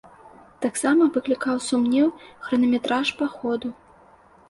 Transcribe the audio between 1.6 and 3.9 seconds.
сумнеў хранаметраж паходу.